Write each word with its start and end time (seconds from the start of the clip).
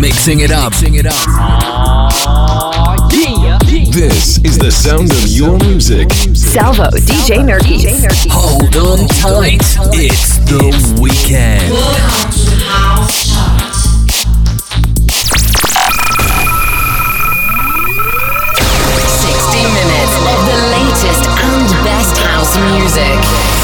Mixing 0.00 0.40
it 0.40 0.50
up. 0.50 0.72
Mixing 0.72 0.94
it 0.96 1.06
up. 1.06 1.14
This 3.92 4.38
is 4.38 4.58
the 4.58 4.70
sound 4.72 5.12
of 5.12 5.28
your 5.28 5.58
music. 5.58 6.10
Salvo, 6.34 6.90
DJ 6.90 7.44
Nerky. 7.44 7.86
Hold 8.30 8.76
on 8.76 9.06
tight. 9.08 9.62
It's 9.94 10.38
the 10.38 10.98
weekend. 11.00 11.70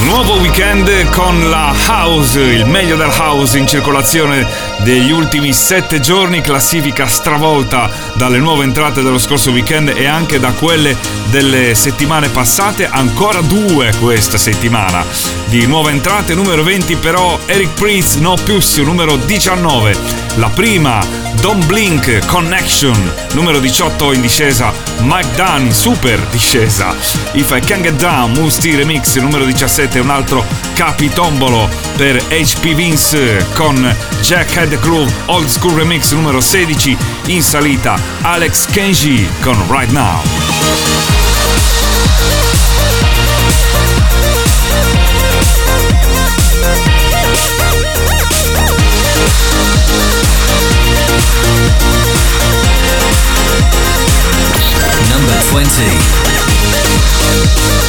Nuovo 0.01 0.35
weekend 0.35 1.09
con 1.11 1.49
la 1.51 1.75
house, 1.87 2.41
il 2.41 2.67
meglio 2.67 2.97
del 2.97 3.11
house 3.11 3.59
in 3.59 3.67
circolazione 3.67 4.47
degli 4.79 5.11
ultimi 5.11 5.53
sette 5.53 5.99
giorni, 5.99 6.41
classifica 6.41 7.07
stravolta 7.07 7.91
dalle 8.13 8.39
nuove 8.39 8.65
entrate 8.65 9.03
dello 9.03 9.19
scorso 9.19 9.51
weekend 9.51 9.89
e 9.89 10.07
anche 10.07 10.39
da 10.39 10.53
quelle 10.53 10.97
delle 11.31 11.75
settimane 11.75 12.29
passate, 12.29 12.87
ancora 12.87 13.41
due 13.41 13.93
questa 13.99 14.39
settimana. 14.39 15.05
Di 15.47 15.67
nuove 15.67 15.91
entrate, 15.91 16.35
numero 16.35 16.63
20 16.63 16.97
però 16.97 17.39
Eric 17.47 17.71
Priest 17.75 18.19
No 18.19 18.35
Pussy, 18.35 18.85
numero 18.85 19.17
19. 19.17 20.26
La 20.37 20.51
prima, 20.51 21.01
Don't 21.41 21.65
Blink 21.65 22.27
Connection, 22.27 23.13
numero 23.33 23.59
18 23.59 24.13
in 24.13 24.21
discesa, 24.21 24.73
Mike 25.01 25.35
Dunn, 25.35 25.71
super 25.71 26.21
discesa. 26.31 26.95
If 27.33 27.51
I 27.51 27.61
Can 27.61 27.81
Get 27.81 27.95
Down, 27.95 28.33
Musti 28.33 28.75
Remix, 28.75 29.17
numero 29.17 29.45
17, 29.47 29.99
un 29.99 30.11
altro 30.11 30.45
capitombolo 30.75 31.69
per 31.97 32.23
HP 32.29 32.75
Vince 32.75 33.47
con 33.55 33.97
Jack 34.21 34.55
Head 34.57 34.79
Groove 34.81 35.13
Old 35.27 35.49
School 35.49 35.75
Remix 35.75 36.13
numero 36.13 36.41
16 36.41 36.97
in 37.27 37.43
salita 37.43 37.99
Alex 38.21 38.67
Kenji 38.67 39.27
con 39.41 39.57
Right 39.69 39.91
Now. 39.91 41.16
20. 55.65 57.86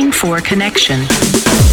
Looking 0.00 0.12
for 0.12 0.40
connection. 0.40 1.69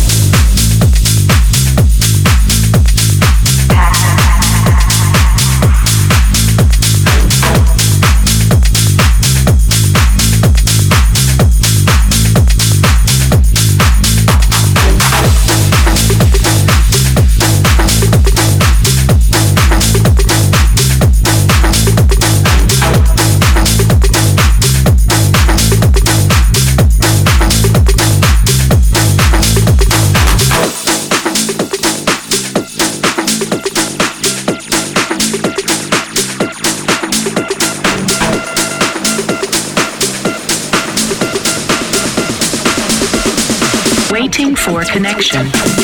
for 44.68 44.84
connection. 44.84 45.77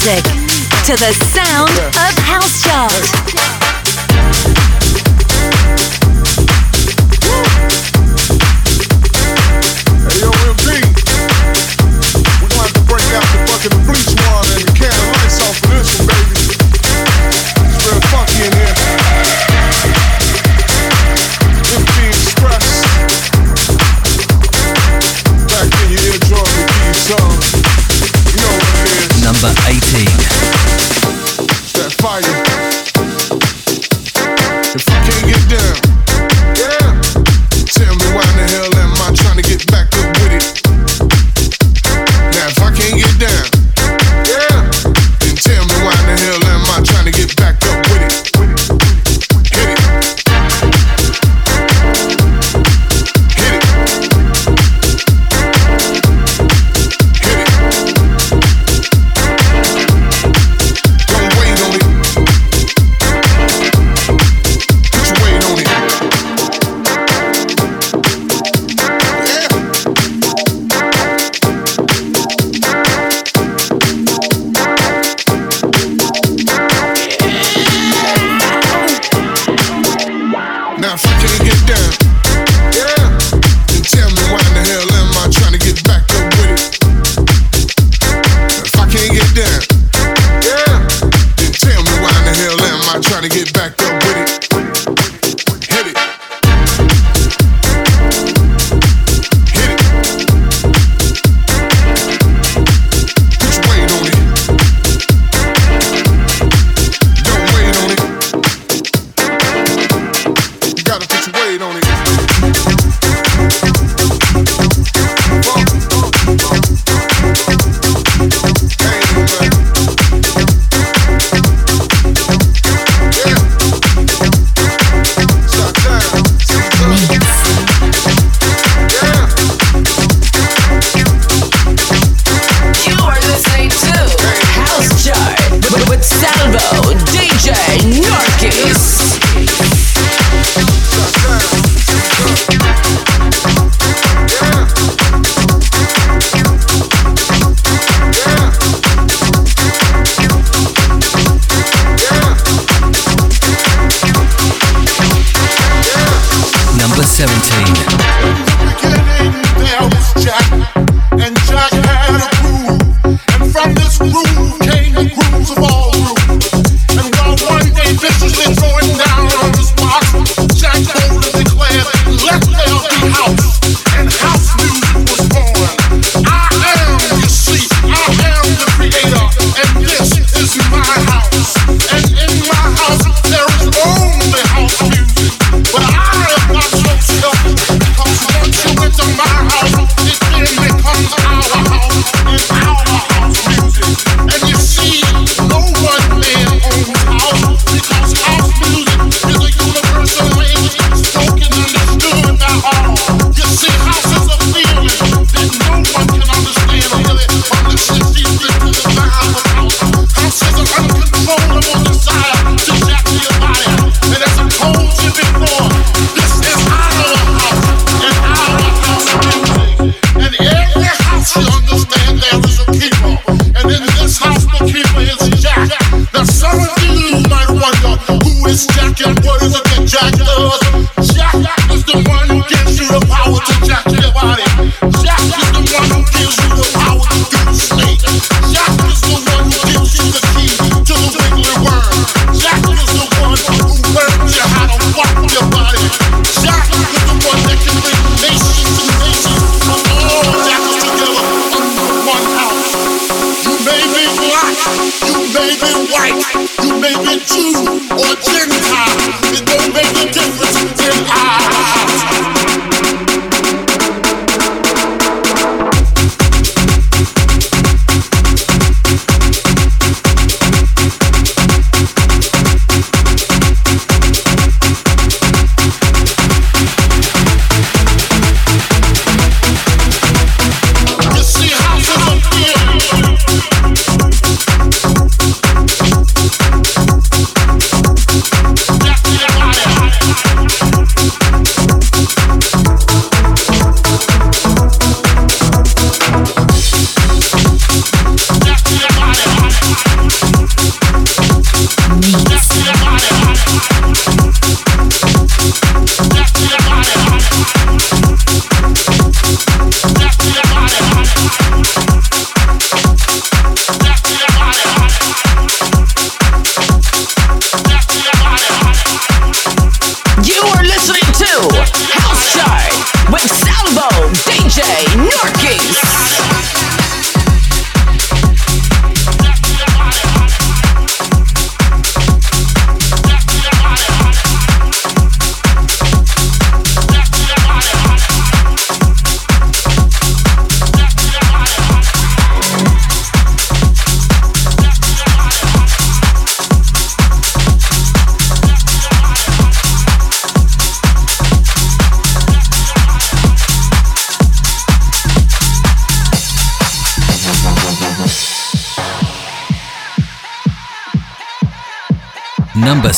music 0.00 0.24
to 0.86 0.96
the 0.96 1.12
sound 1.12 1.68
of 2.08 2.09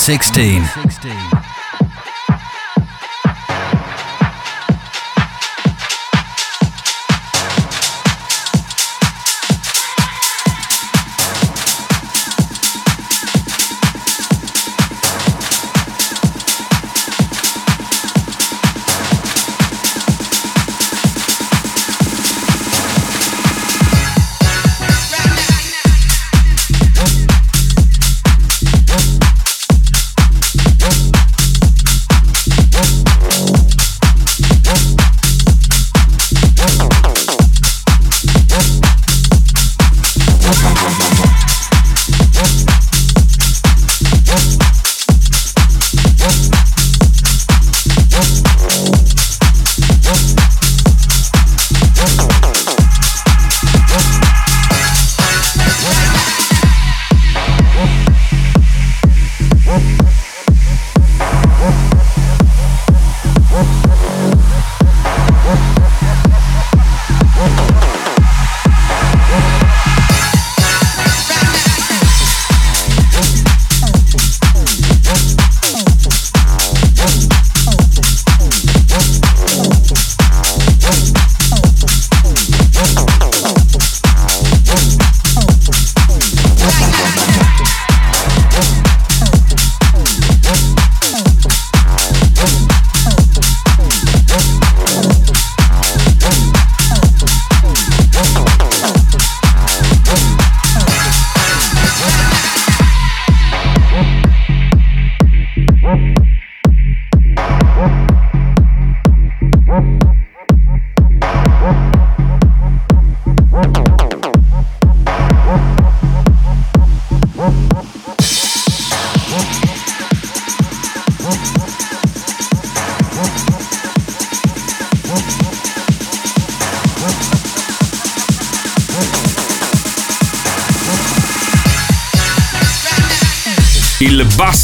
16. 0.02 0.81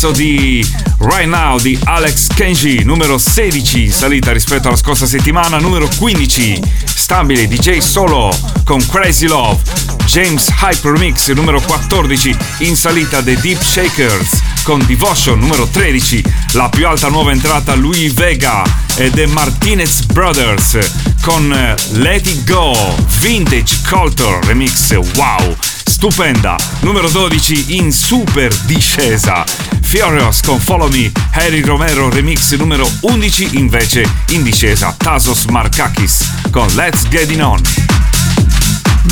Basso 0.09 0.13
di 0.13 0.67
Right 0.99 1.29
Now 1.29 1.59
di 1.59 1.79
Alex 1.85 2.29
Kenji, 2.35 2.83
numero 2.85 3.19
16 3.19 3.85
in 3.85 3.93
salita 3.93 4.33
rispetto 4.33 4.69
alla 4.69 4.77
scorsa 4.77 5.07
settimana, 5.07 5.59
numero 5.59 5.89
15 5.97 6.61
stabile 6.85 7.47
DJ 7.47 7.79
Solo 7.79 8.37
con 8.65 8.85
Crazy 8.87 9.27
Love, 9.27 9.61
James 10.07 10.49
Hyper 10.61 10.93
Remix 10.93 11.31
numero 11.33 11.61
14 11.61 12.37
in 12.59 12.77
salita 12.77 13.23
The 13.23 13.39
Deep 13.41 13.63
Shakers 13.63 14.43
con 14.63 14.85
Devotion 14.87 15.39
numero 15.39 15.67
13, 15.67 16.23
la 16.53 16.69
più 16.69 16.87
alta 16.87 17.09
nuova 17.09 17.33
entrata 17.33 17.75
Louis 17.75 18.13
Vega 18.13 18.63
e 18.97 19.11
The 19.11 19.27
Martinez 19.27 20.05
Brothers 20.07 20.79
con 21.23 21.49
Let 21.93 22.27
It 22.27 22.45
Go, 22.45 22.75
Vintage 23.21 23.77
Culture 23.89 24.39
Remix, 24.47 24.95
wow! 25.15 25.57
stupenda. 25.99 26.57
Numero 26.83 27.09
12 27.09 27.75
in 27.77 27.93
super 27.93 28.55
discesa. 28.67 29.45
Furious 29.89 30.43
con 30.43 30.61
Follow 30.61 30.91
Me, 30.91 31.11
Harry 31.33 31.63
Romero 31.63 32.11
remix 32.11 32.53
numero 32.57 32.87
11 33.01 33.49
invece 33.53 34.07
in 34.29 34.43
discesa. 34.43 34.95
Tasos 34.95 35.47
Markakis 35.47 36.29
con 36.51 36.69
Let's 36.75 37.09
Get 37.09 37.31
It 37.31 37.41
On. 37.41 37.59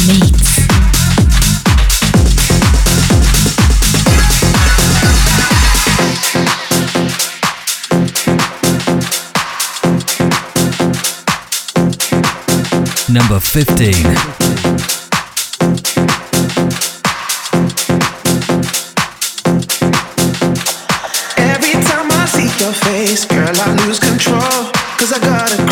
Mix. 0.07 0.65
Number 13.07 13.41
15. 13.41 14.56
Face, 23.07 23.25
girl, 23.25 23.55
I 23.55 23.87
lose 23.87 24.01
control. 24.01 24.73
Cause 24.99 25.13
I 25.13 25.21
got 25.21 25.66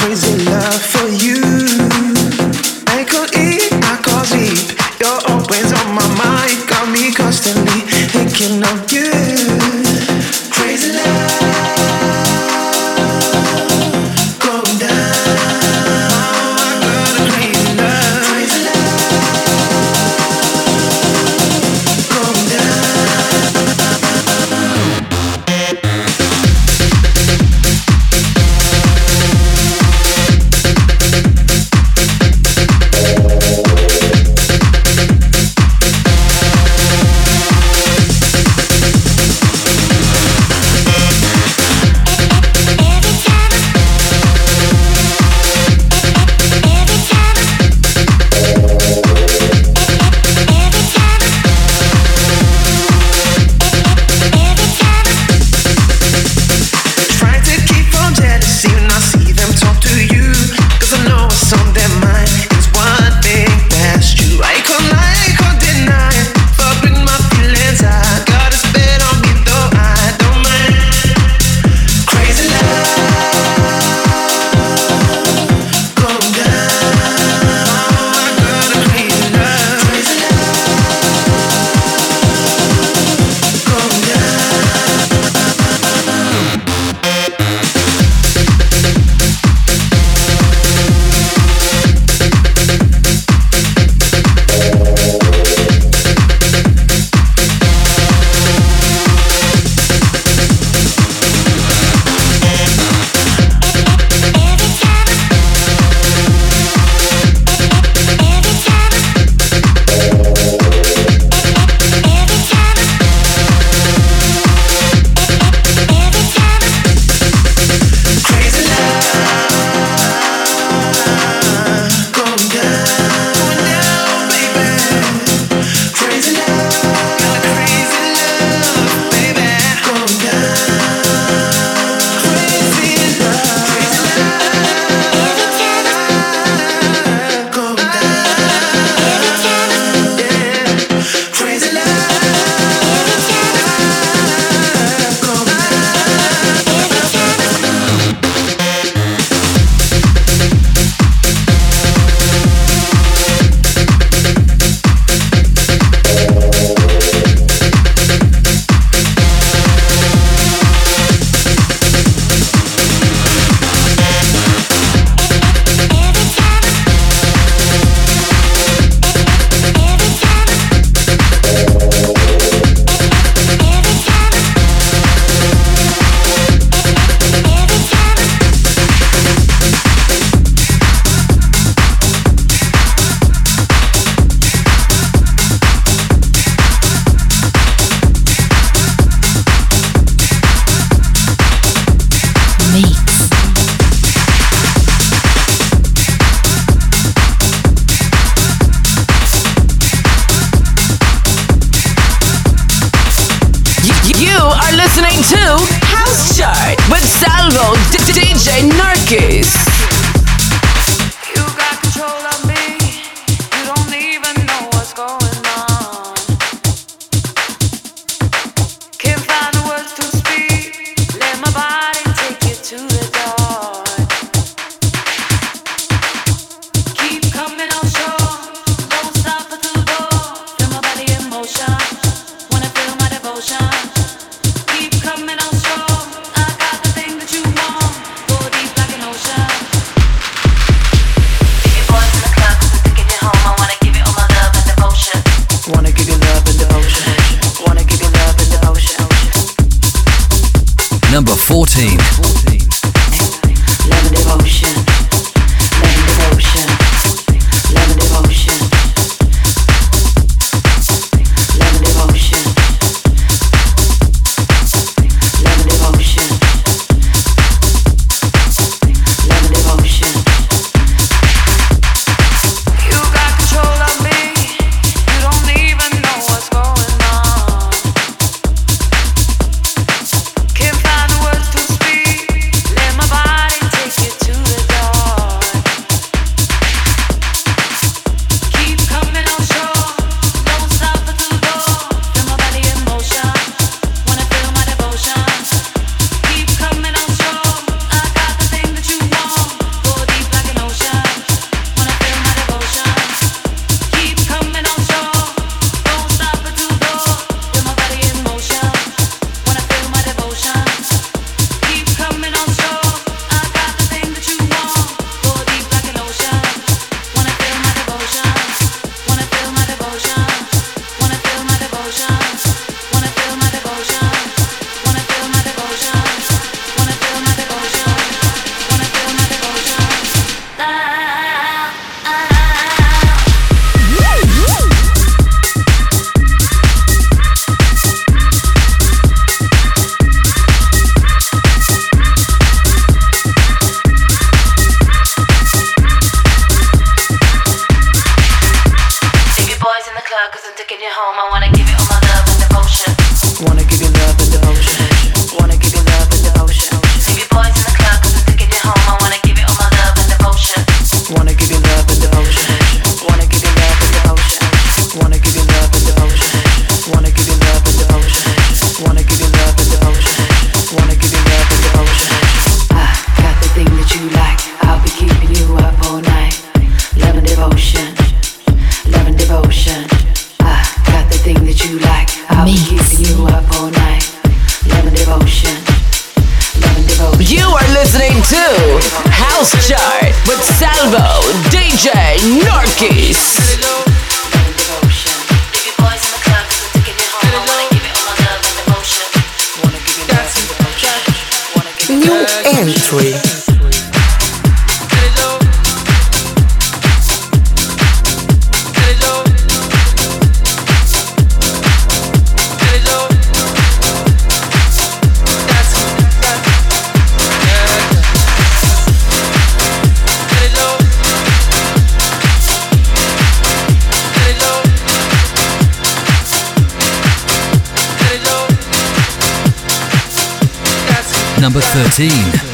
Number 431.44 431.60
13. 431.60 432.53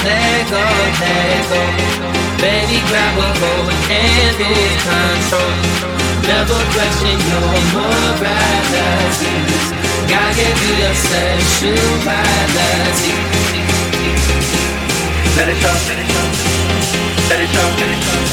Lego, 0.00 0.64
Lego. 1.00 1.60
Baby, 2.40 2.80
grab 2.88 3.20
a 3.20 3.28
hold 3.36 3.68
and 3.92 4.32
lose 4.40 4.76
control. 4.80 5.52
Never 6.24 6.56
question 6.72 7.20
your 7.28 7.52
morality. 7.76 9.36
God 10.08 10.32
gave 10.40 10.56
you 10.64 10.72
your 10.80 10.96
sexuality. 10.96 13.12
Let 15.36 15.52
it 15.52 15.60
show, 15.60 15.68
let 15.68 16.00
it 16.00 16.08
show. 16.08 16.24
Let 17.28 17.44
it 17.44 17.52
show, 17.52 17.68
let 17.76 17.92
it 17.92 18.00
show. 18.00 18.24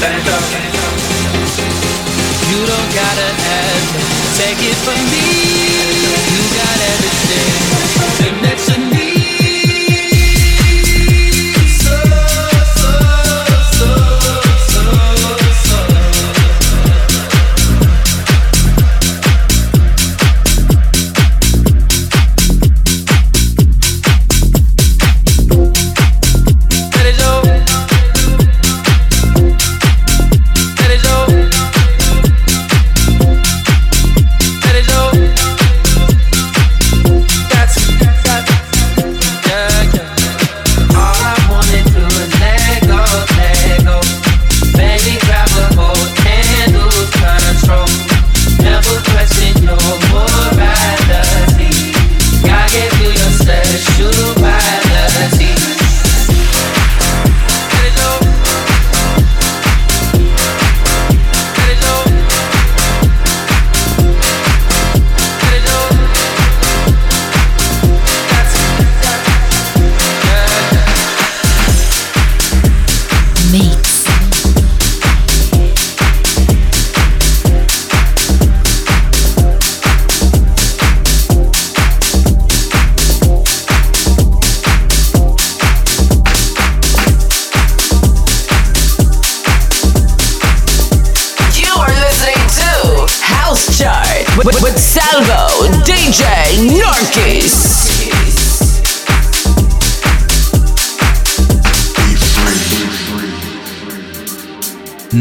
Let 0.00 0.16
it 0.16 0.24
show, 0.24 0.40
let 0.48 0.64
it 0.64 0.80
show. 0.80 0.96
You 2.48 2.64
don't 2.64 2.88
gotta 2.96 3.28
ask, 3.52 4.00
take 4.40 4.64
it 4.64 4.80
from 4.80 4.96
me. 5.12 5.28
You 6.32 6.40
got 6.56 6.72
everything. 6.88 7.60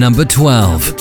number 0.09 0.25
12. 0.25 0.98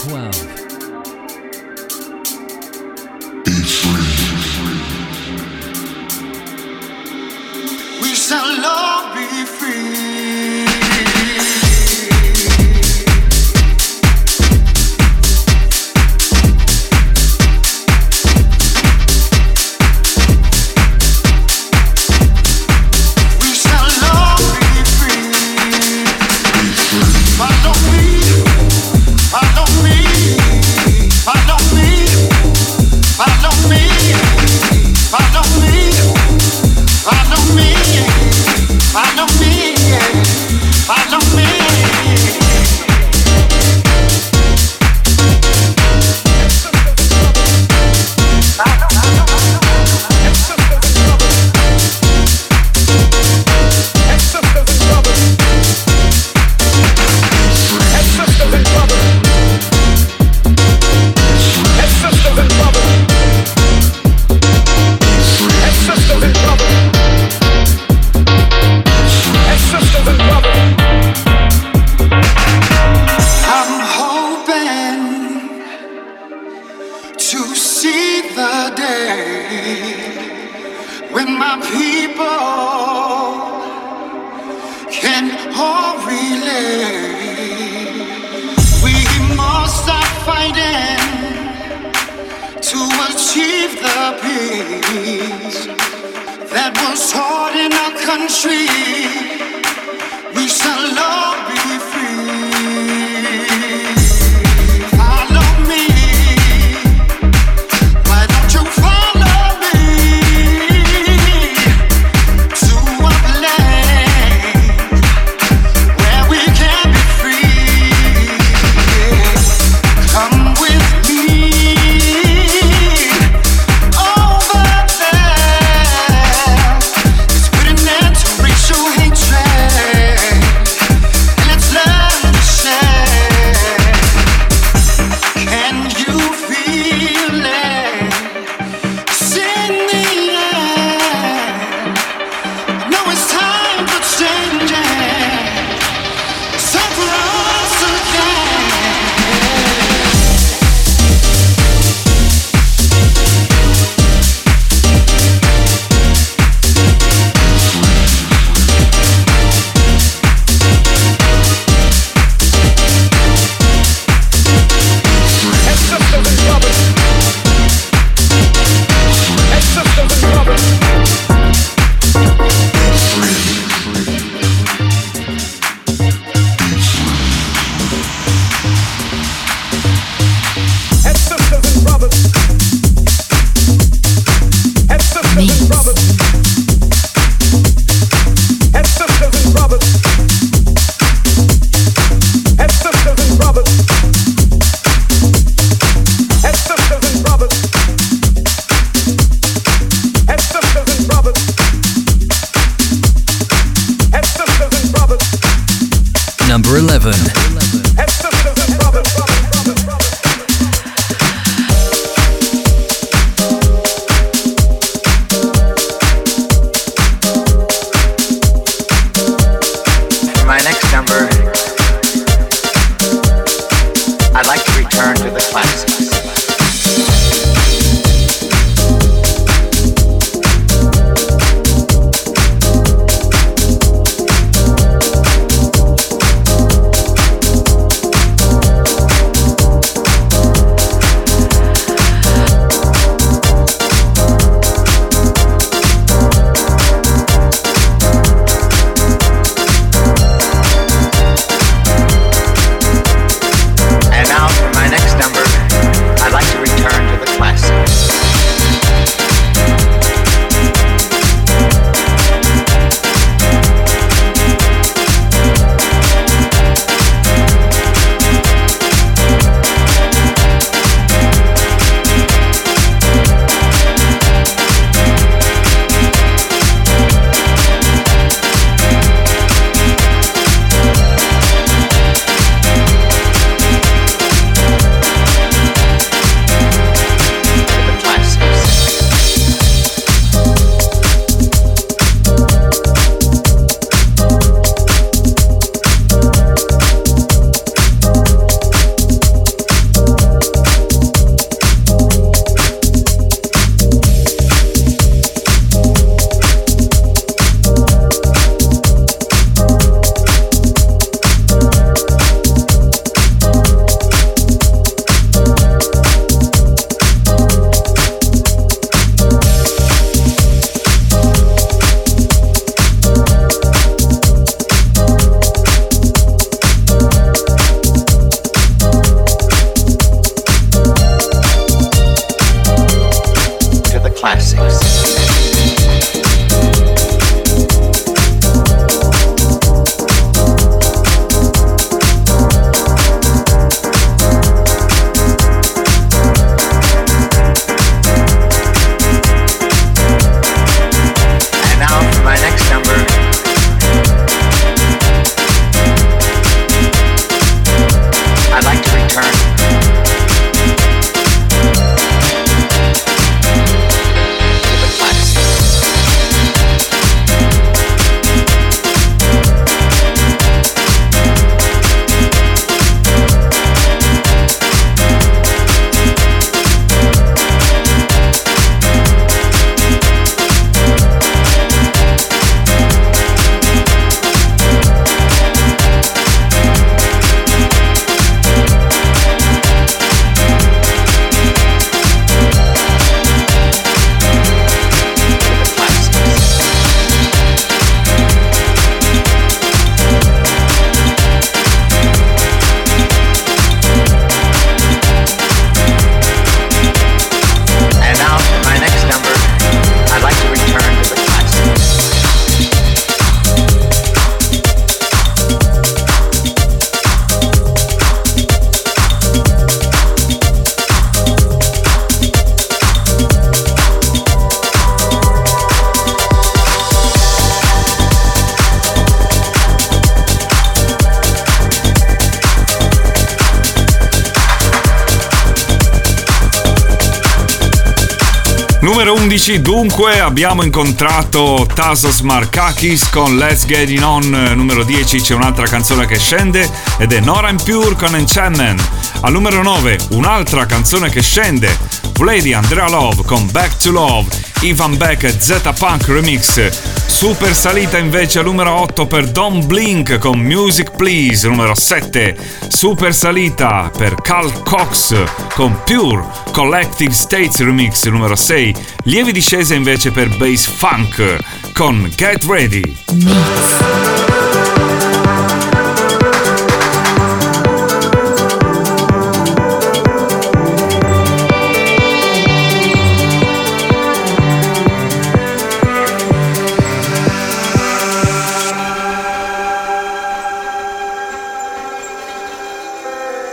11, 439.48 439.62
dunque 439.62 440.20
abbiamo 440.20 440.62
incontrato 440.62 441.66
Tasos 441.72 442.20
Markakis 442.20 443.08
con 443.08 443.38
Let's 443.38 443.64
Get 443.64 443.88
It 443.88 444.02
On. 444.02 444.28
Numero 444.54 444.84
10 444.84 445.22
c'è 445.22 445.34
un'altra 445.34 445.66
canzone 445.66 446.06
che 446.06 446.18
scende 446.18 446.70
ed 446.98 447.12
è 447.12 447.20
Nora 447.20 447.50
Pure 447.54 447.94
con 447.94 448.14
Enchantment. 448.14 448.86
Al 449.22 449.32
numero 449.32 449.62
9 449.62 449.98
un'altra 450.10 450.66
canzone 450.66 451.08
che 451.08 451.22
scende, 451.22 451.74
Lady 452.18 452.52
Andrea 452.52 452.88
Love 452.90 453.22
con 453.24 453.50
Back 453.50 453.78
to 453.78 453.90
Love, 453.90 454.28
Ivan 454.60 454.98
Beck 454.98 455.22
e 455.22 455.34
Z 455.38 455.72
Punk 455.78 456.08
Remix. 456.08 456.70
Super 457.06 457.54
salita 457.54 457.96
invece 457.96 458.40
al 458.40 458.44
numero 458.44 458.72
8 458.72 459.06
per 459.06 459.30
Don 459.30 459.66
Blink 459.66 460.18
con 460.18 460.38
Music 460.38 460.90
Please. 460.94 461.48
Numero 461.48 461.74
7, 461.74 462.36
super 462.78 463.12
salita 463.12 463.90
per 463.92 464.14
Carl 464.22 464.62
Cox 464.62 465.12
con 465.52 465.76
Pure 465.84 466.24
Collective 466.52 467.12
States 467.12 467.58
Remix. 467.58 468.06
Numero 468.06 468.36
6, 468.36 468.72
lievi 469.02 469.32
discese 469.32 469.74
invece 469.74 470.12
per 470.12 470.28
Bass 470.36 470.66
Funk 470.66 471.72
con 471.72 472.08
Get 472.14 472.44
Ready. 472.44 474.47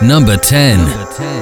Number 0.08 0.38
10. 0.38 0.78
Number 0.78 1.06
10. 1.14 1.35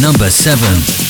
Number 0.00 0.28
7. 0.28 1.05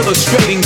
Illustrating, 0.00 0.62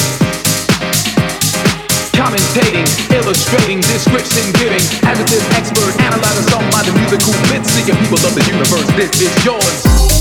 commentating, 2.14 2.86
illustrating, 3.10 3.80
description 3.80 4.52
giving, 4.52 4.84
adjective 5.02 5.42
expert, 5.52 5.92
analyzer, 6.02 6.48
song 6.50 6.62
by 6.70 6.82
the 6.82 6.92
musical 6.92 7.32
bits, 7.50 7.68
seeking 7.72 7.96
people 7.96 8.18
of 8.18 8.34
the 8.34 8.44
universe. 8.46 8.86
This 8.94 9.20
is 9.20 9.44
yours. 9.44 10.13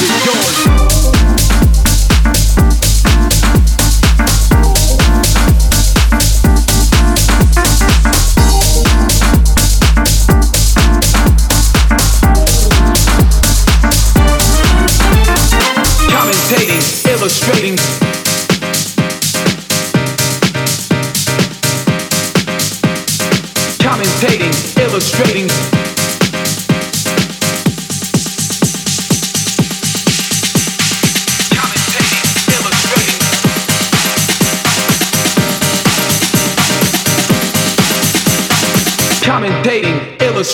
You. 0.00 0.06
go? 0.06 0.37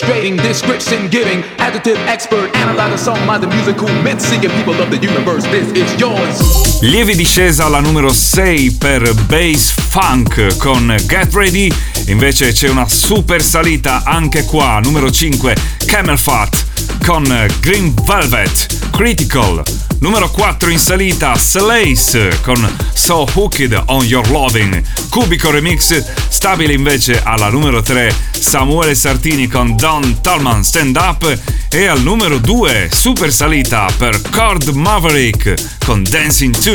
Illustrating, 0.04 0.36
description 0.36 1.08
giving, 1.08 1.42
adjective 1.58 1.96
expert, 2.06 2.54
analyzing 2.56 2.98
song 2.98 3.26
by 3.26 3.38
the 3.38 3.46
musical 3.46 3.88
myth, 4.02 4.20
seeking 4.20 4.50
people 4.50 4.74
of 4.74 4.90
the 4.90 4.98
universe. 4.98 5.44
This 5.50 5.70
is 5.72 5.92
yours. 5.98 6.82
Lievi 6.82 7.14
discesa 7.14 7.64
alla 7.64 7.80
numero 7.80 8.12
6 8.12 8.74
per 8.74 9.14
Bass 9.26 9.74
Funk 9.88 10.56
con 10.58 10.94
Get 11.06 11.32
Ready, 11.34 11.72
invece 12.06 12.52
c'è 12.52 12.68
una 12.68 12.88
super 12.88 13.42
salita 13.42 14.02
anche 14.04 14.44
qua, 14.44 14.80
numero 14.82 15.10
5 15.10 15.54
Camel 15.86 16.18
Fat 16.18 16.64
con 17.04 17.24
Green 17.60 17.94
Velvet 18.04 18.90
Critical. 18.90 19.62
Numero 20.04 20.28
4 20.28 20.68
in 20.68 20.78
salita 20.78 21.34
Slace 21.34 22.38
con 22.42 22.76
So 22.92 23.24
Hooked 23.24 23.84
on 23.86 24.04
Your 24.04 24.28
Loving. 24.28 24.82
Cubico 25.08 25.50
Remix 25.50 26.04
stabile 26.28 26.74
invece 26.74 27.22
alla 27.24 27.48
numero 27.48 27.80
3 27.80 28.14
Samuele 28.38 28.94
Sartini 28.94 29.48
con 29.48 29.74
Don 29.76 30.20
Tallman 30.20 30.62
Stand 30.62 30.96
Up 30.96 31.38
e 31.70 31.86
al 31.86 32.02
numero 32.02 32.36
2 32.36 32.90
super 32.92 33.32
salita 33.32 33.88
per 33.96 34.20
Cord 34.30 34.68
Maverick 34.74 35.54
con 35.86 36.02
Dancing 36.02 36.54
2. 36.54 36.74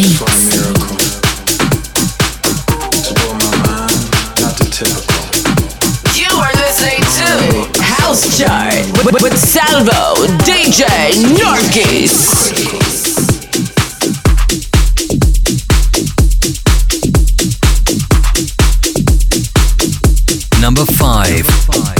You 0.00 0.79
House 8.10 8.40
Chart 8.40 8.74
with, 9.04 9.22
with 9.22 9.38
Salvo 9.38 10.26
DJ 10.38 10.84
Norkis. 11.38 12.50
Number 20.60 20.84
5. 20.84 21.99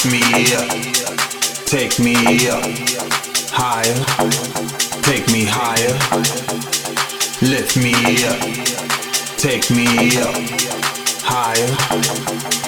Take 0.00 0.12
me, 0.12 0.22
take 1.66 1.98
me 1.98 2.14
higher, 3.52 3.94
take 5.02 5.28
me 5.30 5.44
higher. 5.44 5.92
Lift 7.42 7.76
me, 7.76 7.92
take 9.36 9.70
me 9.70 9.84
higher, 11.22 11.76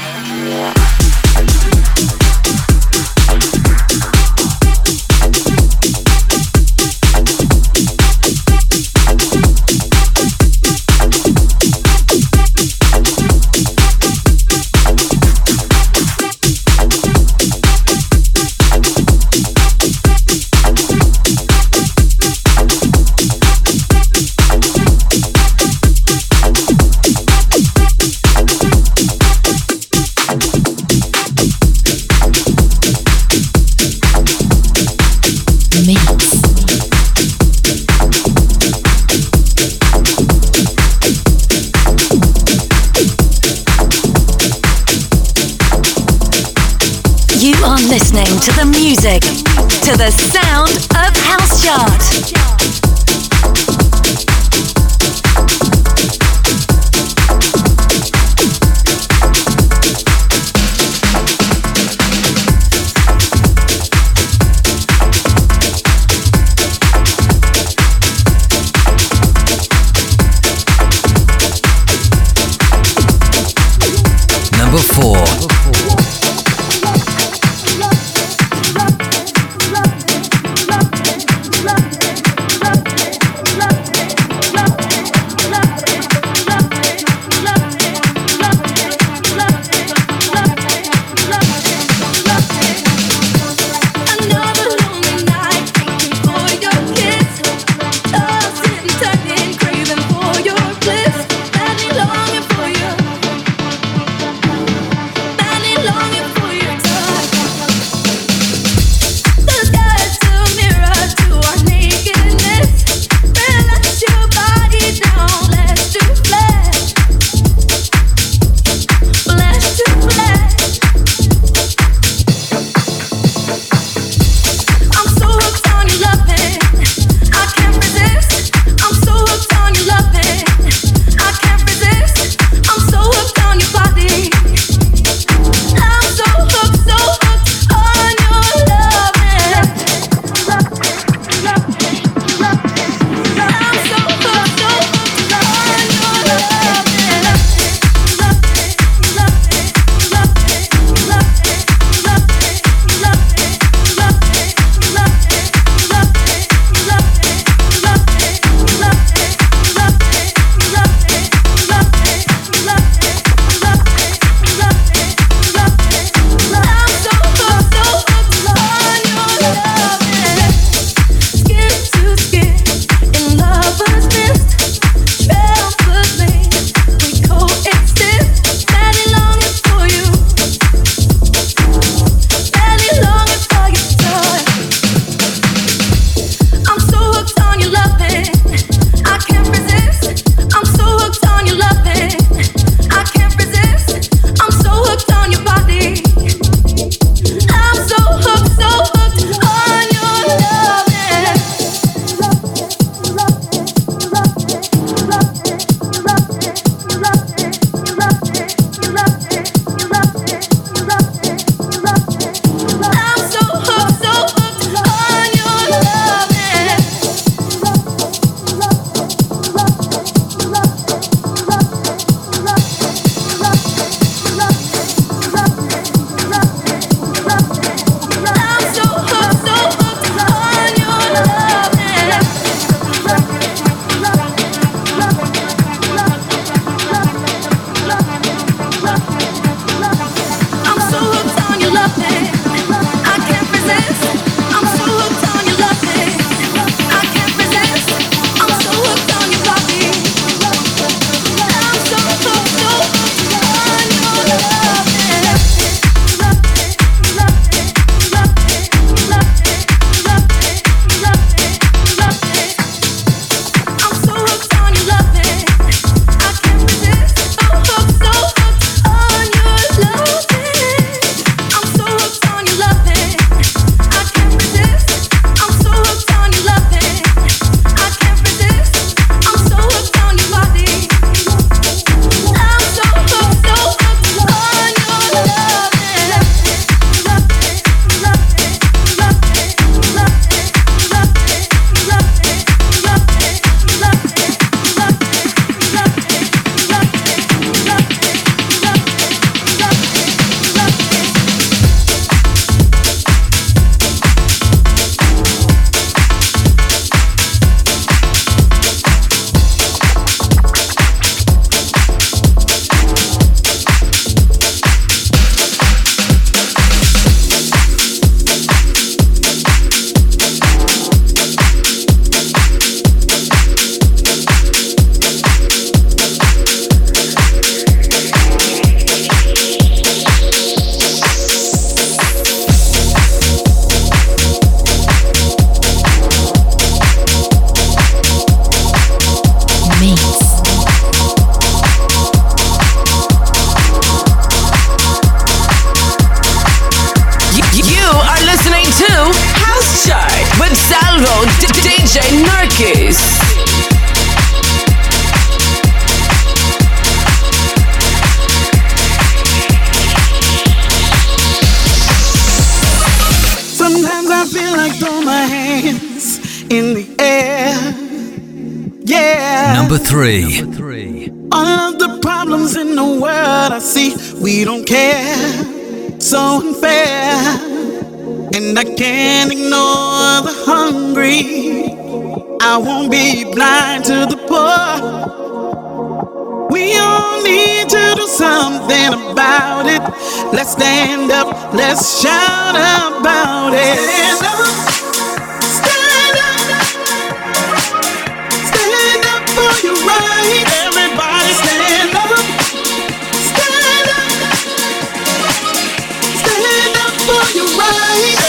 Why? 407.96 408.25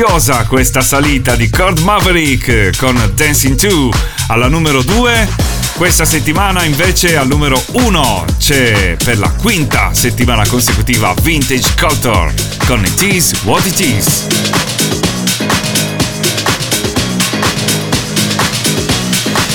noiosa 0.00 0.46
questa 0.46 0.80
salita 0.80 1.36
di 1.36 1.50
Cord 1.50 1.80
Maverick 1.80 2.48
eh, 2.48 2.72
con 2.78 2.96
Dancing 3.14 3.54
2 3.54 3.90
alla 4.28 4.48
numero 4.48 4.82
2. 4.82 5.28
Questa 5.76 6.06
settimana 6.06 6.64
invece 6.64 7.18
al 7.18 7.26
numero 7.26 7.62
1 7.72 8.24
c'è 8.38 8.96
per 9.02 9.18
la 9.18 9.30
quinta 9.30 9.92
settimana 9.92 10.46
consecutiva 10.46 11.14
Vintage 11.20 11.74
Culture 11.78 12.32
con 12.66 12.82
It 12.82 13.02
Is 13.02 13.42
What 13.42 13.66
It 13.66 13.80
Is. 13.80 14.26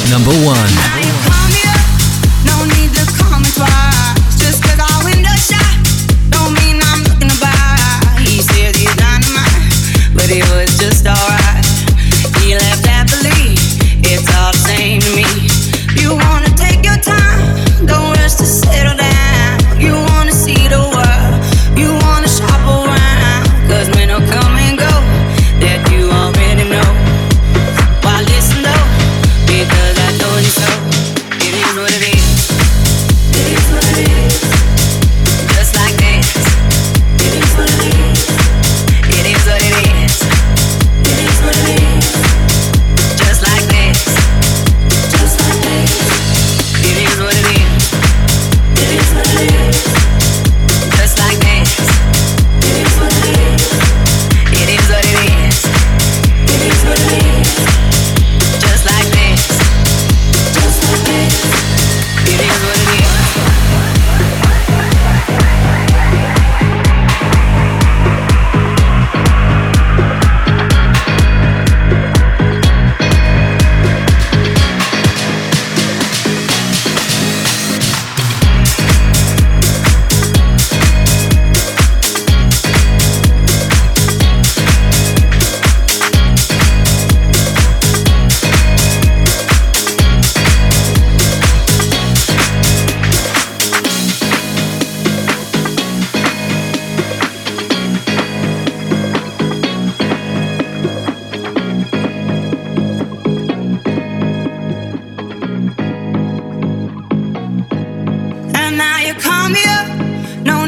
Number 0.10 0.36
1 0.36 1.35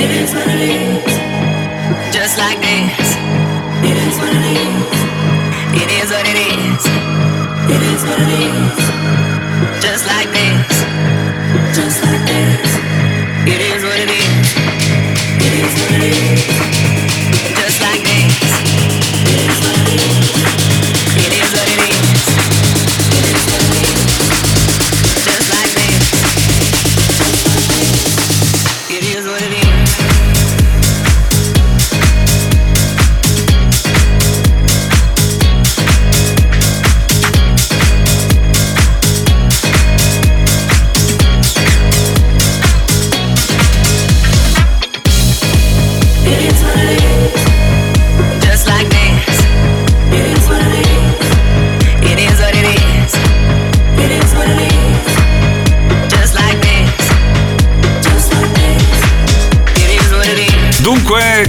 It 0.00 0.10
is 0.12 0.32
what 0.32 0.46
it 0.46 0.60
is. 0.60 2.14
Just 2.14 2.38
like 2.38 2.60
this. 2.60 3.16
It 3.82 3.96
is 4.06 4.16
what 4.18 4.32
it 4.32 4.44
is. 4.56 4.98
It 5.82 5.90
is 6.00 6.10
what 6.10 6.26
it 6.26 6.38
is. 6.38 6.82
It 7.74 7.82
is 7.82 8.02
what 8.04 8.20
it 8.20 8.78
is. 8.78 8.87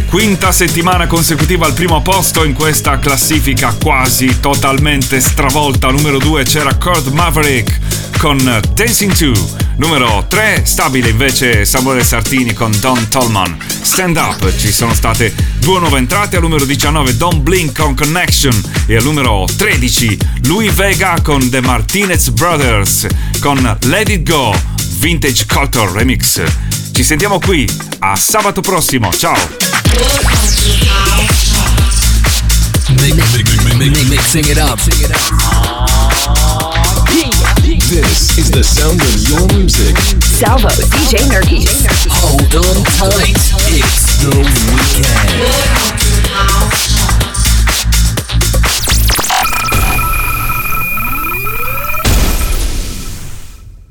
Quinta 0.10 0.52
settimana 0.52 1.06
consecutiva 1.06 1.68
al 1.68 1.74
primo 1.74 2.02
posto 2.02 2.44
in 2.44 2.54
questa 2.54 2.98
classifica 2.98 3.76
quasi 3.80 4.40
totalmente 4.40 5.20
stravolta. 5.20 5.92
Numero 5.92 6.18
2 6.18 6.44
c'era 6.44 6.76
Kurt 6.76 7.12
Maverick 7.12 8.18
con 8.18 8.38
Dancing 8.74 9.16
2. 9.16 9.68
Numero 9.78 10.26
3 10.28 10.64
stabile 10.66 11.10
invece 11.10 11.64
Samuele 11.64 12.04
Sartini 12.04 12.54
con 12.54 12.72
Don 12.80 13.08
Tolman. 13.08 13.58
Stand 13.82 14.18
Up. 14.18 14.52
Ci 14.58 14.72
sono 14.72 14.96
state 14.96 15.34
due 15.60 15.80
nuove 15.80 16.00
entrate. 16.00 16.38
Al 16.38 16.42
numero 16.42 16.66
19 16.66 17.16
Don 17.16 17.44
Blink 17.44 17.80
con 17.80 17.94
Connection. 17.94 18.60
E 18.88 18.96
al 18.96 19.04
numero 19.04 19.46
13 19.56 20.18
Louis 20.46 20.74
Vega 20.74 21.20
con 21.22 21.50
The 21.50 21.62
Martinez 21.62 22.30
Brothers 22.30 23.06
con 23.40 23.78
Let 23.84 24.10
It 24.10 24.28
Go. 24.28 24.56
Vintage 24.98 25.46
Culture 25.46 25.92
Remix. 25.92 26.42
Ci 26.92 27.04
sentiamo 27.04 27.40
qui 27.40 27.70
a 28.00 28.16
sabato 28.16 28.62
prossimo. 28.62 29.14
Ciao! 29.14 29.69
Mix, 30.00 30.16
mix, 33.36 33.78
mix, 33.78 34.10
mixing 34.10 34.46
it 34.48 34.58
up. 34.58 34.80
This 37.90 38.38
is 38.38 38.50
the 38.50 38.64
sound 38.64 39.02
of 39.02 39.20
your 39.28 39.46
music. 39.58 39.98
Salvo, 40.24 40.70
DJ 40.70 41.28
Nerkis. 41.28 41.84
Hold 42.10 42.56
on 42.56 42.84
tight. 42.96 43.36
It's 43.68 44.24
the 44.24 44.32
weekend. 44.72 46.19